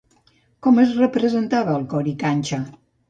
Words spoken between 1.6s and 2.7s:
el Coricancha?